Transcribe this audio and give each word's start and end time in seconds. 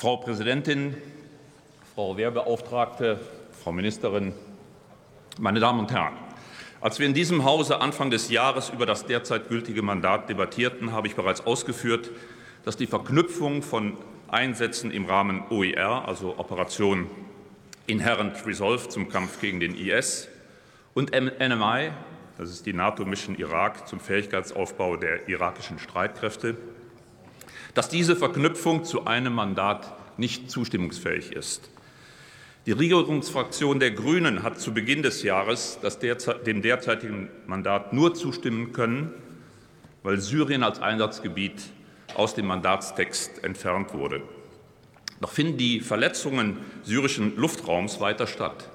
Frau 0.00 0.16
Präsidentin, 0.16 0.96
Frau 1.94 2.16
Wehrbeauftragte, 2.16 3.20
Frau 3.62 3.70
Ministerin, 3.70 4.32
meine 5.38 5.60
Damen 5.60 5.80
und 5.80 5.92
Herren! 5.92 6.14
Als 6.80 6.98
wir 6.98 7.06
in 7.06 7.12
diesem 7.12 7.44
Hause 7.44 7.82
Anfang 7.82 8.10
des 8.10 8.30
Jahres 8.30 8.70
über 8.70 8.86
das 8.86 9.04
derzeit 9.04 9.50
gültige 9.50 9.82
Mandat 9.82 10.30
debattierten, 10.30 10.92
habe 10.92 11.06
ich 11.06 11.16
bereits 11.16 11.46
ausgeführt, 11.46 12.10
dass 12.64 12.78
die 12.78 12.86
Verknüpfung 12.86 13.60
von 13.60 13.98
Einsätzen 14.28 14.90
im 14.90 15.04
Rahmen 15.04 15.42
OER, 15.50 16.08
also 16.08 16.38
Operation 16.38 17.06
Inherent 17.86 18.46
Resolve 18.46 18.88
zum 18.88 19.10
Kampf 19.10 19.38
gegen 19.42 19.60
den 19.60 19.74
IS, 19.76 20.28
und 20.94 21.10
NMI, 21.10 21.90
das 22.38 22.48
ist 22.48 22.64
die 22.64 22.72
NATO-Mission 22.72 23.36
Irak 23.36 23.86
zum 23.86 24.00
Fähigkeitsaufbau 24.00 24.96
der 24.96 25.28
irakischen 25.28 25.78
Streitkräfte, 25.78 26.56
dass 27.74 27.88
diese 27.88 28.16
Verknüpfung 28.16 28.84
zu 28.84 29.06
einem 29.06 29.34
Mandat 29.34 29.92
nicht 30.18 30.50
zustimmungsfähig 30.50 31.32
ist. 31.32 31.70
Die 32.66 32.72
Regierungsfraktion 32.72 33.80
der 33.80 33.90
Grünen 33.90 34.42
hat 34.42 34.60
zu 34.60 34.74
Beginn 34.74 35.02
des 35.02 35.22
Jahres 35.22 35.78
dem 36.46 36.62
derzeitigen 36.62 37.30
Mandat 37.46 37.92
nur 37.92 38.14
zustimmen 38.14 38.72
können, 38.72 39.14
weil 40.02 40.18
Syrien 40.18 40.62
als 40.62 40.80
Einsatzgebiet 40.80 41.62
aus 42.14 42.34
dem 42.34 42.46
Mandatstext 42.46 43.44
entfernt 43.44 43.94
wurde. 43.94 44.22
Doch 45.20 45.30
finden 45.30 45.56
die 45.56 45.80
Verletzungen 45.80 46.58
syrischen 46.82 47.36
Luftraums 47.36 48.00
weiter 48.00 48.26
statt, 48.26 48.68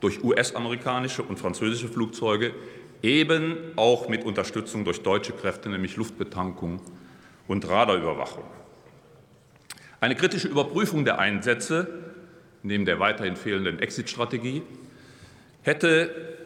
durch 0.00 0.22
US-amerikanische 0.22 1.22
und 1.22 1.38
französische 1.38 1.88
Flugzeuge, 1.88 2.52
eben 3.02 3.56
auch 3.76 4.08
mit 4.08 4.24
Unterstützung 4.24 4.84
durch 4.84 5.02
deutsche 5.02 5.32
Kräfte, 5.32 5.68
nämlich 5.68 5.96
Luftbetankung 5.96 6.80
und 7.48 7.68
Radarüberwachung. 7.68 8.44
Eine 10.00 10.16
kritische 10.16 10.48
Überprüfung 10.48 11.04
der 11.04 11.18
Einsätze 11.18 12.04
neben 12.64 12.86
der 12.86 12.98
weiterhin 12.98 13.36
fehlenden 13.36 13.78
Exit-Strategie, 13.78 14.62
hätte 15.62 16.36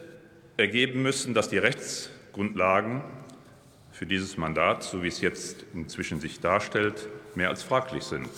ergeben 0.57 1.01
müssen, 1.01 1.33
dass 1.33 1.49
die 1.49 1.57
Rechtsgrundlagen 1.57 3.01
für 3.91 4.05
dieses 4.05 4.37
Mandat, 4.37 4.83
so 4.83 5.01
wie 5.01 5.07
es 5.07 5.21
jetzt 5.21 5.65
inzwischen 5.73 6.19
sich 6.19 6.41
darstellt, 6.41 7.07
mehr 7.35 7.49
als 7.49 7.63
fraglich 7.63 8.03
sind. 8.03 8.29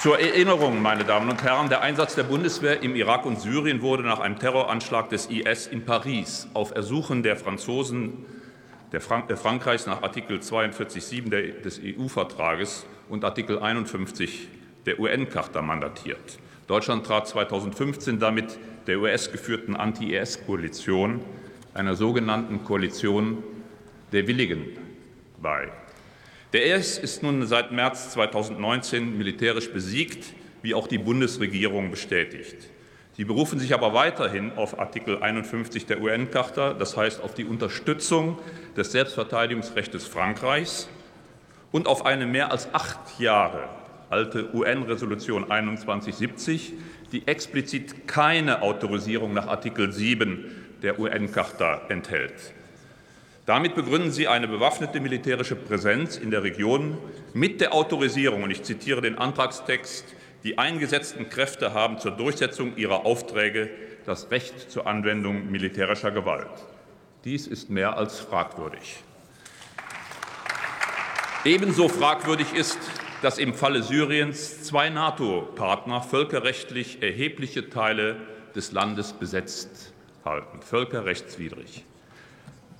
Zur 0.00 0.18
Erinnerung, 0.18 0.80
meine 0.82 1.04
Damen 1.04 1.30
und 1.30 1.42
Herren, 1.42 1.68
der 1.68 1.82
Einsatz 1.82 2.14
der 2.14 2.24
Bundeswehr 2.24 2.82
im 2.82 2.96
Irak 2.96 3.24
und 3.24 3.40
Syrien 3.40 3.82
wurde 3.82 4.02
nach 4.02 4.18
einem 4.18 4.38
Terroranschlag 4.38 5.10
des 5.10 5.26
IS 5.26 5.66
in 5.66 5.84
Paris 5.84 6.48
auf 6.54 6.72
Ersuchen 6.72 7.22
der 7.22 7.36
Franzosen 7.36 8.24
der 8.92 9.00
Frank 9.00 9.36
Frankreichs 9.36 9.86
nach 9.86 10.02
Artikel 10.02 10.38
42.7 10.38 11.62
des 11.62 11.80
EU-Vertrages 11.82 12.86
und 13.08 13.24
Artikel 13.24 13.58
51 13.58 14.48
der 14.86 15.00
UN-Charta 15.00 15.62
mandatiert. 15.62 16.38
Deutschland 16.66 17.06
trat 17.06 17.26
2015 17.26 18.18
damit 18.18 18.58
der 18.86 18.98
US-geführten 18.98 19.76
Anti-IS-Koalition, 19.76 21.20
einer 21.74 21.94
sogenannten 21.94 22.64
Koalition 22.64 23.42
der 24.12 24.26
Willigen, 24.26 24.66
bei. 25.40 25.68
Der 26.52 26.76
IS 26.76 26.98
ist 26.98 27.22
nun 27.22 27.46
seit 27.46 27.72
März 27.72 28.12
2019 28.12 29.16
militärisch 29.16 29.72
besiegt, 29.72 30.34
wie 30.60 30.74
auch 30.74 30.86
die 30.86 30.98
Bundesregierung 30.98 31.90
bestätigt. 31.90 32.68
Sie 33.22 33.26
berufen 33.26 33.60
sich 33.60 33.72
aber 33.72 33.94
weiterhin 33.94 34.50
auf 34.56 34.80
Artikel 34.80 35.22
51 35.22 35.86
der 35.86 36.02
UN-Charta, 36.02 36.74
das 36.74 36.96
heißt 36.96 37.22
auf 37.22 37.34
die 37.34 37.44
Unterstützung 37.44 38.36
des 38.76 38.90
Selbstverteidigungsrechts 38.90 40.08
Frankreichs 40.08 40.88
und 41.70 41.86
auf 41.86 42.04
eine 42.04 42.26
mehr 42.26 42.50
als 42.50 42.74
acht 42.74 43.20
Jahre 43.20 43.68
alte 44.10 44.52
UN-Resolution 44.52 45.46
2170, 45.46 46.72
die 47.12 47.28
explizit 47.28 48.08
keine 48.08 48.60
Autorisierung 48.60 49.34
nach 49.34 49.46
Artikel 49.46 49.92
7 49.92 50.44
der 50.82 50.98
UN-Charta 50.98 51.82
enthält. 51.90 52.34
Damit 53.46 53.76
begründen 53.76 54.10
sie 54.10 54.26
eine 54.26 54.48
bewaffnete 54.48 54.98
militärische 54.98 55.54
Präsenz 55.54 56.16
in 56.16 56.32
der 56.32 56.42
Region 56.42 56.98
mit 57.34 57.60
der 57.60 57.72
Autorisierung, 57.72 58.42
und 58.42 58.50
ich 58.50 58.64
zitiere 58.64 59.00
den 59.00 59.16
Antragstext, 59.16 60.12
die 60.44 60.58
eingesetzten 60.58 61.28
Kräfte 61.28 61.72
haben 61.72 61.98
zur 61.98 62.12
Durchsetzung 62.12 62.76
ihrer 62.76 63.06
Aufträge 63.06 63.70
das 64.06 64.30
Recht 64.30 64.70
zur 64.70 64.86
Anwendung 64.86 65.50
militärischer 65.50 66.10
Gewalt. 66.10 66.50
Dies 67.24 67.46
ist 67.46 67.70
mehr 67.70 67.96
als 67.96 68.18
fragwürdig. 68.18 68.96
Ebenso 71.44 71.88
fragwürdig 71.88 72.52
ist, 72.54 72.78
dass 73.22 73.38
im 73.38 73.54
Falle 73.54 73.82
Syriens 73.82 74.64
zwei 74.64 74.90
NATO-Partner 74.90 76.02
völkerrechtlich 76.02 77.02
erhebliche 77.02 77.70
Teile 77.70 78.16
des 78.56 78.72
Landes 78.72 79.12
besetzt 79.12 79.92
halten, 80.24 80.60
völkerrechtswidrig. 80.60 81.84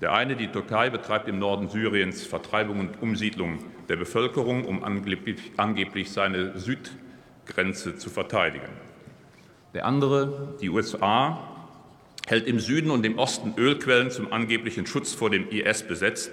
Der 0.00 0.12
eine, 0.12 0.34
die 0.34 0.48
Türkei, 0.48 0.90
betreibt 0.90 1.28
im 1.28 1.38
Norden 1.38 1.68
Syriens 1.68 2.26
Vertreibung 2.26 2.80
und 2.80 3.00
Umsiedlung 3.00 3.60
der 3.88 3.96
Bevölkerung, 3.96 4.64
um 4.64 4.82
angeblich, 4.82 6.10
seine 6.10 6.58
Südgrenze 7.46 7.96
zu 7.96 8.10
verteidigen. 8.10 8.68
Der 9.74 9.86
andere, 9.86 10.56
die 10.60 10.70
USA, 10.70 11.38
hält 12.26 12.46
im 12.46 12.60
Süden 12.60 12.90
und 12.90 13.04
im 13.04 13.18
Osten 13.18 13.54
Ölquellen 13.56 14.10
zum 14.10 14.32
angeblichen 14.32 14.86
Schutz 14.86 15.12
vor 15.12 15.30
dem 15.30 15.48
IS 15.48 15.82
besetzt 15.82 16.30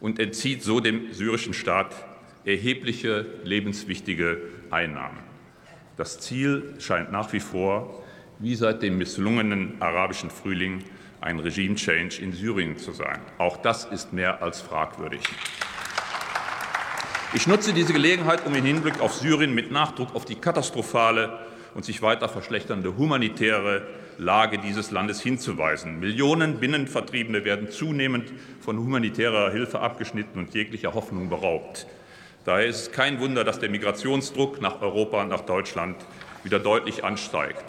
und 0.00 0.18
entzieht 0.18 0.62
so 0.62 0.80
dem 0.80 1.12
syrischen 1.12 1.52
Staat 1.52 1.94
erhebliche 2.44 3.26
lebenswichtige 3.44 4.40
Einnahmen. 4.70 5.18
Das 5.96 6.20
Ziel 6.20 6.74
scheint 6.78 7.12
nach 7.12 7.32
wie 7.34 7.40
vor, 7.40 8.02
wie 8.38 8.54
seit 8.54 8.82
dem 8.82 8.96
misslungenen 8.96 9.80
arabischen 9.80 10.30
Frühling, 10.30 10.82
ein 11.20 11.38
Regime-Change 11.38 12.22
in 12.22 12.32
Syrien 12.32 12.78
zu 12.78 12.92
sein. 12.92 13.20
Auch 13.36 13.58
das 13.58 13.84
ist 13.84 14.14
mehr 14.14 14.42
als 14.42 14.62
fragwürdig. 14.62 15.20
Ich 17.32 17.46
nutze 17.46 17.72
diese 17.72 17.92
Gelegenheit, 17.92 18.44
um 18.44 18.56
im 18.56 18.64
Hinblick 18.64 19.00
auf 19.00 19.14
Syrien 19.14 19.54
mit 19.54 19.70
Nachdruck 19.70 20.16
auf 20.16 20.24
die 20.24 20.34
katastrophale 20.34 21.38
und 21.74 21.84
sich 21.84 22.02
weiter 22.02 22.28
verschlechternde 22.28 22.96
humanitäre 22.96 23.86
Lage 24.18 24.58
dieses 24.58 24.90
Landes 24.90 25.20
hinzuweisen. 25.20 26.00
Millionen 26.00 26.58
Binnenvertriebene 26.58 27.44
werden 27.44 27.70
zunehmend 27.70 28.32
von 28.60 28.78
humanitärer 28.78 29.52
Hilfe 29.52 29.78
abgeschnitten 29.78 30.40
und 30.40 30.54
jeglicher 30.54 30.92
Hoffnung 30.94 31.28
beraubt. 31.28 31.86
Daher 32.44 32.66
ist 32.66 32.80
es 32.80 32.92
kein 32.92 33.20
Wunder, 33.20 33.44
dass 33.44 33.60
der 33.60 33.70
Migrationsdruck 33.70 34.60
nach 34.60 34.82
Europa 34.82 35.22
und 35.22 35.28
nach 35.28 35.42
Deutschland 35.42 35.96
wieder 36.42 36.58
deutlich 36.58 37.04
ansteigt. 37.04 37.64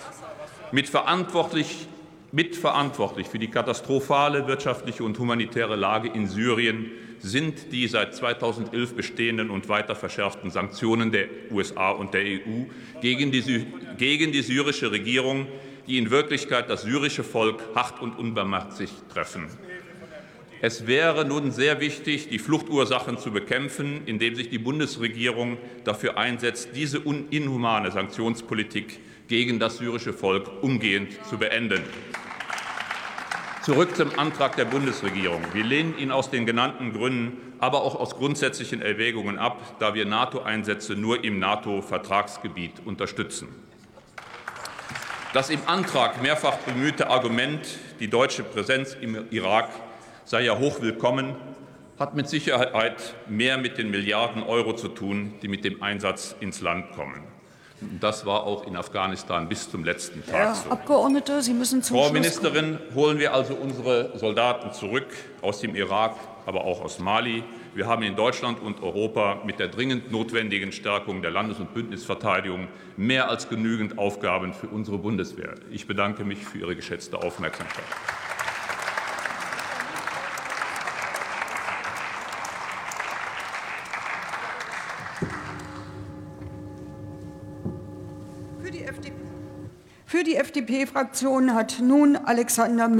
Mitverantwortlich, 0.71 1.88
mitverantwortlich 2.31 3.28
für 3.28 3.40
die 3.40 3.50
katastrophale 3.50 4.47
wirtschaftliche 4.47 5.03
und 5.03 5.18
humanitäre 5.19 5.75
Lage 5.75 6.09
in 6.09 6.28
Syrien 6.28 6.92
sind 7.19 7.72
die 7.72 7.88
seit 7.88 8.16
2011 8.16 8.96
bestehenden 8.96 9.50
und 9.50 9.69
weiter 9.69 9.96
verschärften 9.96 10.50
Sanktionen 10.50 11.12
der 11.12 11.28
USA 11.52 11.92
und 11.92 12.14
der 12.14 12.24
EU 12.24 12.66
gegen 13.02 13.31
die, 13.31 13.66
gegen 13.97 14.31
die 14.31 14.42
syrische 14.42 14.92
Regierung, 14.92 15.47
die 15.88 15.97
in 15.97 16.09
Wirklichkeit 16.09 16.69
das 16.69 16.84
syrische 16.84 17.24
Volk 17.24 17.62
hart 17.75 18.02
und 18.02 18.18
unbarmherzig 18.18 18.90
treffen. 19.13 19.48
Es 20.63 20.86
wäre 20.86 21.25
nun 21.25 21.52
sehr 21.52 21.80
wichtig, 21.80 22.30
die 22.30 22.38
Fluchtursachen 22.38 23.18
zu 23.18 23.31
bekämpfen, 23.31 24.02
indem 24.06 24.36
sich 24.36 24.50
die 24.50 24.59
Bundesregierung 24.59 25.58
dafür 25.84 26.18
einsetzt, 26.18 26.69
diese 26.75 27.00
inhumane 27.00 27.90
Sanktionspolitik 27.90 29.00
gegen 29.27 29.59
das 29.59 29.77
syrische 29.77 30.13
Volk 30.13 30.49
umgehend 30.61 31.13
zu 31.27 31.37
beenden. 31.37 31.81
Zurück 33.63 33.95
zum 33.95 34.18
Antrag 34.18 34.56
der 34.56 34.65
Bundesregierung. 34.65 35.41
Wir 35.53 35.63
lehnen 35.63 35.97
ihn 35.97 36.12
aus 36.12 36.31
den 36.31 36.47
genannten 36.47 36.94
Gründen, 36.94 37.53
aber 37.59 37.83
auch 37.83 37.95
aus 37.95 38.15
grundsätzlichen 38.15 38.81
Erwägungen 38.81 39.38
ab, 39.38 39.75
da 39.79 39.94
wir 39.94 40.06
NATO-Einsätze 40.06 40.95
nur 40.95 41.23
im 41.23 41.38
NATO-Vertragsgebiet 41.38 42.81
unterstützen. 42.85 43.50
Das 45.33 45.50
im 45.50 45.59
Antrag 45.67 46.21
mehrfach 46.21 46.57
bemühte 46.57 47.09
Argument, 47.09 47.65
die 48.00 48.09
deutsche 48.09 48.44
Präsenz 48.44 48.97
im 49.00 49.27
Irak 49.29 49.69
sei 50.25 50.41
ja 50.41 50.57
hochwillkommen, 50.57 51.35
hat 52.00 52.15
mit 52.15 52.27
Sicherheit 52.27 53.15
mehr 53.29 53.59
mit 53.59 53.77
den 53.77 53.91
Milliarden 53.91 54.41
Euro 54.41 54.74
zu 54.74 54.88
tun, 54.88 55.35
die 55.44 55.47
mit 55.47 55.63
dem 55.63 55.83
Einsatz 55.83 56.35
ins 56.39 56.62
Land 56.62 56.94
kommen. 56.94 57.27
Das 58.00 58.25
war 58.25 58.44
auch 58.44 58.66
in 58.68 58.75
Afghanistan 58.75 59.50
bis 59.50 59.69
zum 59.69 59.83
letzten 59.83 60.24
Tag 60.25 60.36
Herr 60.36 60.56
so. 60.56 60.69
Abgeordnete, 60.69 61.42
Sie 61.42 61.54
müssen 61.54 61.81
zum 61.81 61.98
Frau 61.98 62.04
Schluss 62.04 62.13
Ministerin, 62.13 62.78
holen 62.94 63.18
wir 63.18 63.33
also 63.33 63.56
unsere 63.56 64.18
Soldaten 64.18 64.72
zurück 64.72 65.07
aus 65.42 65.62
dem 65.62 65.75
Irak, 65.75 66.16
aber 66.45 66.63
auch 66.63 66.81
aus 66.81 67.00
Mali. 67.00 67.44
Wir 67.74 67.88
haben 67.88 68.04
in 68.04 68.16
Deutschland 68.16 68.62
und 68.62 68.83
Europa 68.83 69.42
mit 69.45 69.60
der 69.60 69.69
dringend 69.69 70.12
notwendigen 70.12 70.72
Stärkung 70.72 71.22
der 71.22 71.31
Landes- 71.31 71.60
und 71.60 71.74
Bündnisverteidigung 71.74 72.68
mehr 72.98 73.30
als 73.30 73.50
genügend 73.50 73.98
Aufgaben 73.98 74.54
für 74.54 74.68
unsere 74.68 75.00
Bundeswehr. 75.00 75.56
Ich 75.72 75.88
bedanke 75.88 76.24
mich 76.24 76.45
für 76.45 76.60
Ihre 76.60 76.75
geschätzte 76.75 77.18
Aufmerksamkeit. 77.18 77.86
Für 90.06 90.24
die 90.24 90.36
FDP-Fraktion 90.36 91.54
hat 91.54 91.80
nun 91.81 92.18
Alexander 92.18 92.89